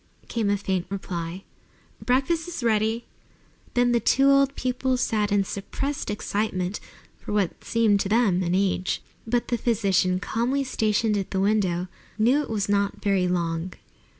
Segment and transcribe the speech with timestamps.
[0.27, 1.43] came a faint reply.
[2.03, 3.05] "Breakfast is ready!"
[3.75, 6.79] Then the two old people sat in suppressed excitement
[7.19, 9.03] for what seemed to them an age.
[9.27, 11.87] But the physician, calmly stationed at the window,
[12.17, 13.73] knew it was not very long.